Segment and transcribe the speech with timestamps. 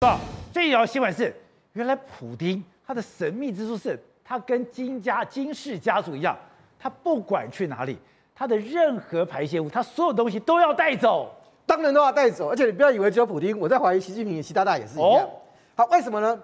[0.00, 0.20] 啊，
[0.52, 1.34] 最重要新闻是，
[1.72, 6.36] 原来普丁他的神秘之处是，他跟金家金氏家族一样，
[6.78, 7.96] 他不管去哪里，
[8.34, 12.50] 他的任何排泄物，他所有东西都要带走，当然都要带走。
[12.50, 15.24] 而且你不要以为只有普丁，我在怀疑习近平、习大大也是一样。
[15.24, 15.30] 哦、
[15.74, 16.38] 好，为什么呢？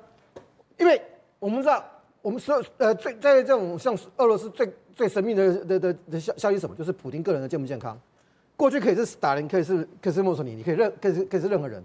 [0.78, 1.00] 因为
[1.38, 1.84] 我们知道，
[2.22, 8.00] 我们所有呃最在这种像俄罗斯最最神秘的的的的消消息什么，就是普丁个人的健不健康。
[8.56, 11.84] 过去可以是斯大林，可以是可以是墨索里尼，你可以任可以是可以是任何人。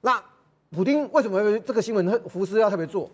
[0.00, 0.22] 那
[0.74, 3.10] 普丁为什么这个新闻福斯要特别做？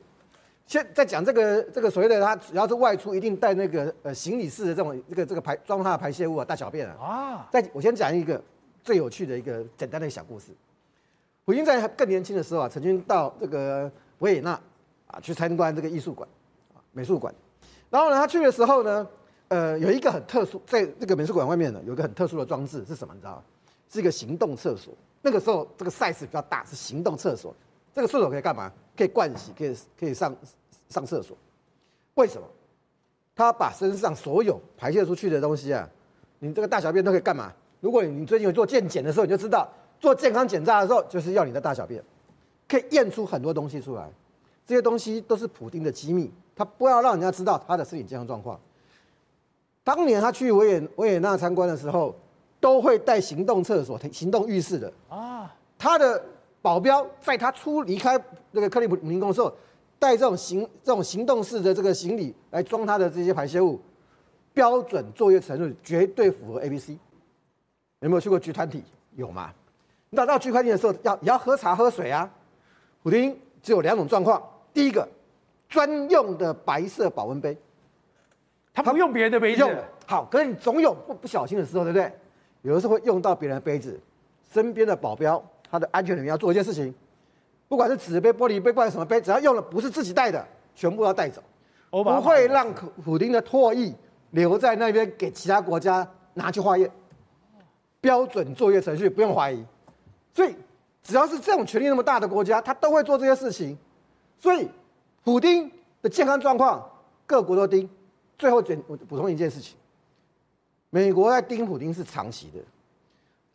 [0.67, 7.49] 现在讲这个这个所谓的他只要是外出一定带那个呃行李式的这种这个这个排装他的排泄物啊大小便啊啊！
[7.51, 8.43] 在我先讲一个
[8.83, 10.47] 最有趣的一个简单的小故事。
[11.47, 14.51] 普京在更年轻的时候啊，曾经到这个维也纳
[15.07, 16.29] 啊去参观这个艺术馆
[16.75, 17.35] 啊美术馆，
[17.89, 19.07] 然后呢他去的时候呢，
[19.49, 23.15] 呃有一个很特殊，在这个美术馆外面呢有一个很特殊的装置是什么？
[23.15, 23.43] 你知道吗？
[23.89, 24.93] 是一个行动厕所。
[25.27, 27.53] 那个时候，这个 size 比较大，是行动厕所。
[27.93, 28.71] 这个厕所可以干嘛？
[28.97, 30.33] 可以灌洗，可以可以上
[30.89, 31.37] 上厕所。
[32.15, 32.47] 为什么？
[33.35, 35.91] 他把身上所有排泄出去的东西啊，
[36.39, 37.53] 你这个大小便都可以干嘛？
[37.81, 42.01] 如果你最近有做健检的时候，你就知道，做健康检查的时候就是要你的大小便，
[42.69, 44.09] 可以验出很多东西出来。
[44.65, 48.61] 这些东西都是普丁的机密，他不要让人家知道他的身体健康状况。
[49.83, 52.15] 当年他去维也维也纳参观的时候。
[52.67, 55.55] 都会带行动厕所、行动浴室的啊。
[55.79, 56.21] 他的
[56.61, 59.55] 保镖在他出离开那个克里姆林宫的时候，
[60.01, 63.81] 带这种行这种行动式的这个行李来装他的这些排泄物，
[64.53, 66.99] 标准作业程序绝对符合 A B C。
[68.01, 68.83] 有没有去过聚团体
[69.15, 69.53] 有吗？
[70.11, 72.29] 你到到 G20 的时候要也要喝茶喝水啊。
[73.05, 74.43] 普丁只有两种状况：
[74.75, 75.09] 第一个，
[75.69, 77.57] 专用的白色保温杯，
[78.75, 79.65] 他不用别人的杯子。
[80.05, 82.13] 好，可是你总有不不小心的时候，对不对？
[82.63, 83.99] 有的时候会用到别人的杯子，
[84.53, 86.95] 身边的保镖，他的安全人员要做一件事情，
[87.69, 91.43] 不管是纸杯、玻璃杯，不管什么杯，只要用了不是自己带的，全部要带走，
[91.91, 93.95] 不会让普普丁的唾液
[94.31, 96.91] 留在那边给其他国家拿去化验。
[98.01, 99.65] 标准作业程序不用怀疑，
[100.33, 100.55] 所以
[101.03, 103.77] 只要是这种权力那么大的国家，他都会做这些事情。
[104.39, 104.69] 所以
[105.25, 105.69] 普丁
[106.03, 106.89] 的健康状况，
[107.27, 107.89] 各国都盯。
[108.39, 109.77] 最后简我补充一件事情。
[110.91, 112.59] 美国在盯普京是长期的，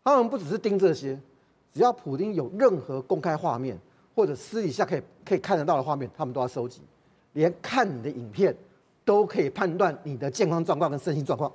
[0.03, 1.17] 他们不只是盯这些，
[1.73, 3.77] 只要普京有任何公开画面
[4.13, 6.81] 或者私底下可以可以看得到的画面，他们都要收集，
[7.33, 8.55] 连看你的影片
[9.05, 11.51] 都可以判断你的健康状况跟身心状况。